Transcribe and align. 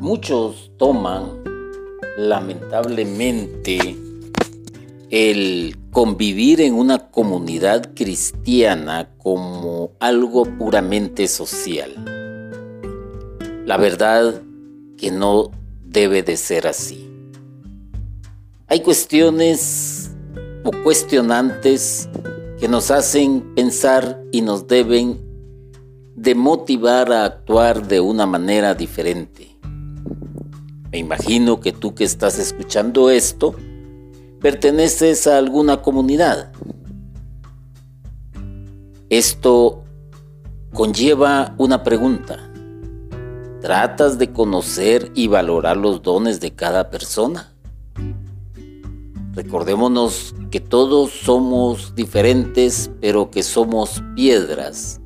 Muchos 0.00 0.72
toman 0.76 1.44
lamentablemente 2.18 3.96
el 5.08 5.76
convivir 5.92 6.60
en 6.60 6.74
una 6.74 7.10
comunidad 7.12 7.94
cristiana 7.94 9.10
como 9.18 9.92
algo 10.00 10.46
puramente 10.58 11.28
social. 11.28 11.92
La 13.66 13.76
verdad 13.76 14.42
que 14.96 15.12
no 15.12 15.52
debe 15.84 16.24
de 16.24 16.36
ser 16.38 16.66
así. 16.66 17.08
Hay 18.66 18.80
cuestiones 18.80 20.10
o 20.64 20.72
cuestionantes 20.82 22.08
que 22.58 22.66
nos 22.66 22.90
hacen 22.90 23.54
pensar 23.54 24.20
y 24.32 24.40
nos 24.40 24.66
deben 24.66 25.20
de 26.16 26.34
motivar 26.34 27.12
a 27.12 27.26
actuar 27.26 27.86
de 27.86 28.00
una 28.00 28.26
manera 28.26 28.74
diferente. 28.74 29.54
Me 30.94 31.00
imagino 31.00 31.58
que 31.58 31.72
tú 31.72 31.92
que 31.92 32.04
estás 32.04 32.38
escuchando 32.38 33.10
esto, 33.10 33.56
perteneces 34.40 35.26
a 35.26 35.38
alguna 35.38 35.82
comunidad. 35.82 36.52
Esto 39.10 39.82
conlleva 40.72 41.56
una 41.58 41.82
pregunta. 41.82 42.48
¿Tratas 43.60 44.18
de 44.18 44.30
conocer 44.30 45.10
y 45.16 45.26
valorar 45.26 45.76
los 45.78 46.00
dones 46.00 46.38
de 46.38 46.52
cada 46.52 46.90
persona? 46.90 47.52
Recordémonos 49.32 50.32
que 50.52 50.60
todos 50.60 51.10
somos 51.10 51.96
diferentes, 51.96 52.88
pero 53.00 53.32
que 53.32 53.42
somos 53.42 54.00
piedras 54.14 55.00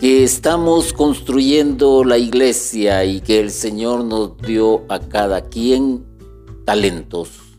que 0.00 0.24
estamos 0.24 0.94
construyendo 0.94 2.04
la 2.04 2.16
iglesia 2.16 3.04
y 3.04 3.20
que 3.20 3.38
el 3.38 3.50
Señor 3.50 4.02
nos 4.02 4.38
dio 4.38 4.82
a 4.88 4.98
cada 4.98 5.42
quien 5.42 6.06
talentos. 6.64 7.58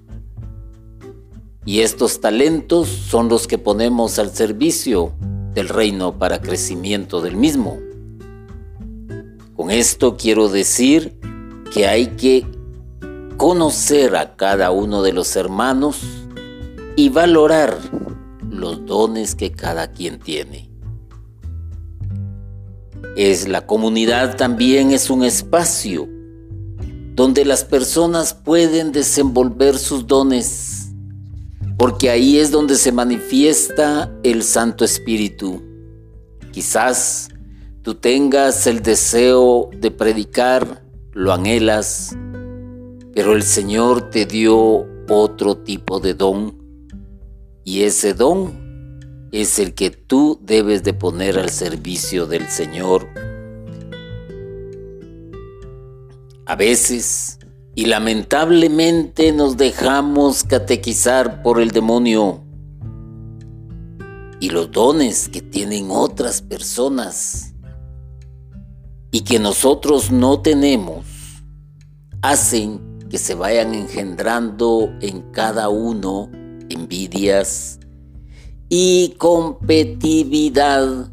Y 1.65 1.81
estos 1.81 2.19
talentos 2.19 2.87
son 2.87 3.29
los 3.29 3.45
que 3.45 3.59
ponemos 3.59 4.17
al 4.17 4.31
servicio 4.31 5.13
del 5.53 5.69
reino 5.69 6.17
para 6.17 6.41
crecimiento 6.41 7.21
del 7.21 7.37
mismo. 7.37 7.77
Con 9.55 9.69
esto 9.69 10.17
quiero 10.17 10.49
decir 10.49 11.19
que 11.71 11.85
hay 11.85 12.07
que 12.07 12.47
conocer 13.37 14.15
a 14.15 14.35
cada 14.35 14.71
uno 14.71 15.03
de 15.03 15.13
los 15.13 15.35
hermanos 15.35 15.99
y 16.95 17.09
valorar 17.09 17.77
los 18.49 18.83
dones 18.87 19.35
que 19.35 19.51
cada 19.51 19.91
quien 19.91 20.17
tiene. 20.17 20.71
Es 23.15 23.47
la 23.47 23.65
comunidad 23.65 24.37
también 24.37 24.91
es 24.91 25.09
un 25.09 25.23
espacio 25.23 26.07
donde 27.15 27.43
las 27.43 27.65
personas 27.65 28.33
pueden 28.33 28.91
desenvolver 28.91 29.77
sus 29.77 30.07
dones, 30.07 30.91
porque 31.77 32.09
ahí 32.09 32.37
es 32.37 32.51
donde 32.51 32.75
se 32.75 32.91
manifiesta 32.91 34.11
el 34.23 34.43
Santo 34.43 34.85
Espíritu. 34.85 35.61
Quizás 36.51 37.27
tú 37.81 37.95
tengas 37.95 38.65
el 38.65 38.81
deseo 38.81 39.69
de 39.77 39.91
predicar, 39.91 40.83
lo 41.11 41.33
anhelas, 41.33 42.15
pero 43.13 43.35
el 43.35 43.43
Señor 43.43 44.09
te 44.09 44.25
dio 44.25 44.87
otro 45.09 45.57
tipo 45.57 45.99
de 45.99 46.13
don, 46.13 46.57
y 47.65 47.81
ese 47.83 48.13
don 48.13 48.70
es 49.31 49.59
el 49.59 49.73
que 49.73 49.89
tú 49.91 50.39
debes 50.41 50.83
de 50.83 50.93
poner 50.93 51.39
al 51.39 51.49
servicio 51.49 52.27
del 52.27 52.47
Señor. 52.47 53.07
A 56.45 56.55
veces, 56.55 57.39
y 57.75 57.85
lamentablemente 57.85 59.31
nos 59.31 59.55
dejamos 59.55 60.43
catequizar 60.43 61.41
por 61.43 61.61
el 61.61 61.71
demonio 61.71 62.43
y 64.41 64.49
los 64.49 64.71
dones 64.71 65.29
que 65.29 65.41
tienen 65.41 65.87
otras 65.91 66.41
personas 66.41 67.53
y 69.11 69.21
que 69.21 69.39
nosotros 69.39 70.11
no 70.11 70.41
tenemos 70.41 71.05
hacen 72.21 72.99
que 73.09 73.17
se 73.17 73.35
vayan 73.35 73.73
engendrando 73.73 74.91
en 75.01 75.21
cada 75.31 75.69
uno 75.69 76.29
envidias, 76.69 77.80
y 78.73 79.15
competitividad, 79.17 81.09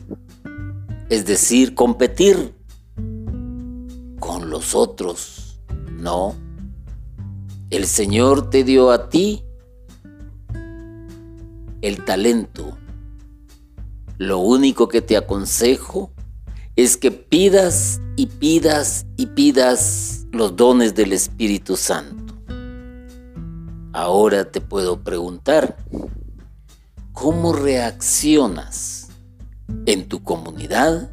es 1.08 1.26
decir, 1.26 1.74
competir 1.74 2.54
con 4.20 4.48
los 4.48 4.76
otros. 4.76 5.58
No, 5.90 6.36
el 7.70 7.86
Señor 7.86 8.48
te 8.48 8.62
dio 8.62 8.92
a 8.92 9.08
ti 9.08 9.42
el 11.82 12.04
talento. 12.04 12.78
Lo 14.18 14.38
único 14.38 14.86
que 14.86 15.02
te 15.02 15.16
aconsejo 15.16 16.12
es 16.76 16.96
que 16.96 17.10
pidas 17.10 18.00
y 18.14 18.26
pidas 18.26 19.04
y 19.16 19.26
pidas 19.26 20.28
los 20.30 20.54
dones 20.54 20.94
del 20.94 21.12
Espíritu 21.12 21.76
Santo. 21.76 22.34
Ahora 23.92 24.48
te 24.48 24.60
puedo 24.60 25.02
preguntar, 25.02 25.76
cómo 27.20 27.52
reaccionas 27.52 29.08
en 29.86 30.06
tu 30.06 30.22
comunidad, 30.22 31.10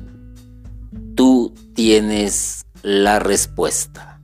tú 1.16 1.52
tienes 1.74 2.64
la 2.84 3.18
respuesta. 3.18 4.15